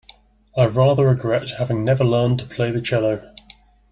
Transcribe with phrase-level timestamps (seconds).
[0.57, 3.35] I rather regret never having learned to play the cello.